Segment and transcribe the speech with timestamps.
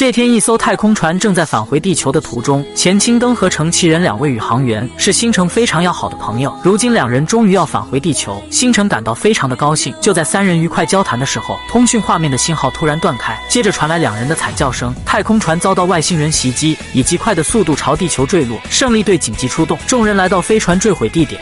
[0.00, 6.58] 这天，一艘太空船正在返回地球的途中，钱青灯和程其人两位宇航员是星城非常要好的朋友。
[6.64, 9.94] 如今两人终于要返回地球，星城感到非常的高兴。
[10.00, 14.94] 就在三人愉快交谈的时候，通讯画面的信号突然断开，接着传来两人的惨叫声。
[15.04, 18.58] 太空船遭到外星人袭击，以极快的速度朝地球坠落。
[18.70, 21.38] 胜利队紧急出动，众人来到飞船坠毁地点。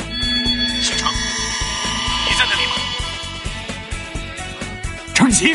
[0.83, 1.09] 星城，
[2.27, 2.75] 你在那里吗？
[5.15, 5.55] 程奇。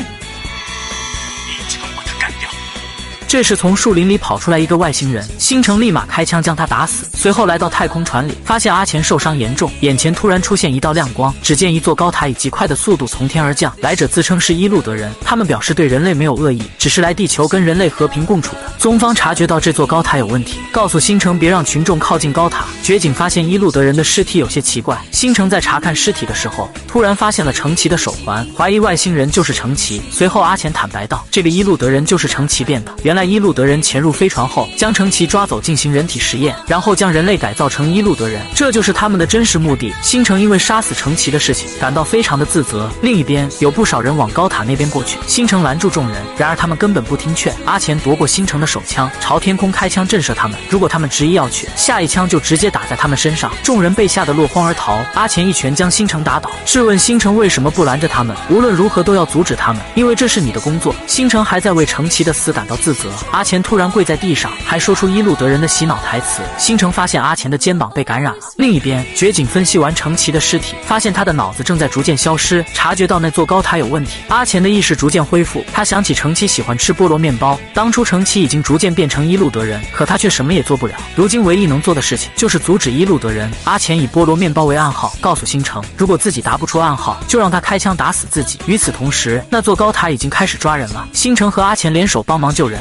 [3.33, 7.07] 这时，从树林里跑出来一个外星人，星城立马开枪将他打死。
[7.15, 13.75] 随后来到太空船里，发现阿钱受伤严重，眼前突然出现一道亮光，只见一座高塔以极快的速度从天而降。
[13.79, 18.71] 来者自称是伊路德人，他们表示对人类没有恶意，只是来地球跟人类和平共处的。
[18.77, 22.65] 宗方察觉到这座高塔有问题，告诉星城别让群众靠近高塔。
[22.83, 30.01] 绝景发现伊路德人的尸体有些奇怪，星城在查看尸体的时候，突然发现了程奇的手环，怀疑外星人就是程奇。
[30.11, 32.93] 随后阿钱坦白道，这个伊路德人就是程奇变的。
[33.01, 33.23] 原来。
[33.23, 39.93] 伊路德人潜入飞船后，将程奇抓走进行人体实验，然后将人类改造成伊路德人，这就是他们的真实目的。
[40.01, 42.91] 星城因为杀死程奇的事情感到非常的自责。
[43.01, 47.55] 另一边，有不少人往高塔那边过去，星城拦住众人，然而他们根本不听劝。
[47.63, 50.59] 阿钱夺过星城的手枪，朝天空开枪震慑他们。
[50.69, 53.49] 如果他们执意要去，下一枪就直接打在他们身上。
[53.63, 55.05] 众人被吓得落荒而逃。
[55.13, 58.35] 阿钱一拳将星城打倒，质问星城为什么不拦着他们？
[58.49, 60.93] 无论如何都要阻止他们，因为这是你的工作。
[61.07, 63.09] 星城还在为程奇的死感到自责。
[63.31, 66.41] 阿钱突然跪在地上，还说出伊路德人的洗脑台词。
[66.57, 68.39] 星城发现阿钱的肩膀被感染了。
[68.57, 74.13] 另一边，绝景分析完程奇的尸体，发现他的脑子正在逐渐消失，察觉到那座高塔有问题。
[74.29, 77.59] 阿钱的意识逐渐恢复，他想起程奇喜欢吃菠萝面包。
[77.73, 80.95] 当初程奇已经逐渐变成伊路德人，可他却什么也做不了。
[81.15, 83.51] 如今唯一能做的事情就是阻止伊路德人。
[83.65, 88.59] 阿钱以菠萝面包为暗号，告诉星城，如果自己答不出暗号，就让他开枪打死自己。
[88.65, 91.07] 与此同时，那座高塔已经开始抓人了。
[91.13, 92.79] 星城和阿钱联手帮忙救人。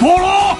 [0.00, 0.56] 菠萝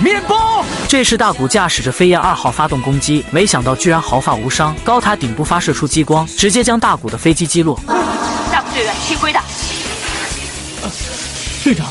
[0.00, 0.64] 面包。
[0.88, 4.74] 这时，大古驾驶着飞燕二号发动攻击，没想到居然毫发无伤。
[4.84, 7.80] 高塔顶部发射出激光，直接将大古的飞机击落。
[8.52, 9.40] 大古队员，听归的。
[11.64, 11.86] 队长，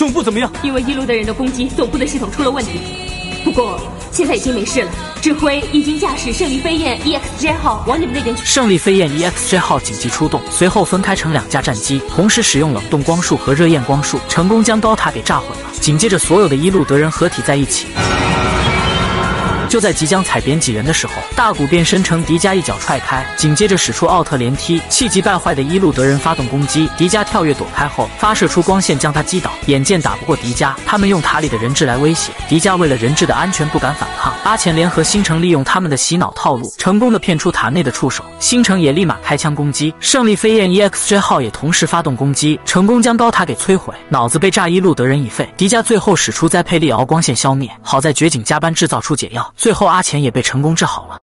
[0.00, 0.50] 总部怎么样？
[0.62, 2.80] 因为一路的人的攻击，总部的系统出了问题。
[3.44, 3.78] 不过
[4.10, 4.90] 现在已经没事了。
[5.20, 8.42] 指挥已经驾驶胜利飞燕 EXJ 号往你们那边去。
[8.42, 15.70] 胜利飞燕 EXJ 号紧急出动，随后分开成两架战机，同时使用冷冻光束和热焰光束，成功将高塔给炸毁了。
[15.82, 17.84] 紧接着，所有的伊路德人合体在一起。
[19.70, 29.48] 就在即将踩扁几人的时候，大古变身成迪迦，一脚踹开，紧接着使出奥特连踢，气急败坏的伊路德人发动攻击，迪迦跳跃躲开后，发射出光线将他击倒。
[29.66, 34.34] 眼见打不过迪迦，他们用塔里的人质来威胁迪迦，为了人质的安全不敢反抗。
[34.42, 39.94] 阿浅联合星城利用他们的洗脑套路，成功的骗出塔内的触手，星城也立马开枪攻击。
[40.00, 45.48] 胜利飞燕 EXJ 号也同时发动攻击，成功将高塔给摧毁，脑子被炸伊路德人已废。
[45.56, 49.48] 迪迦最后使出栽佩利敖光线消灭，好在绝景加班制造出解药。
[49.60, 51.20] 最后，阿钱也被成功治好了。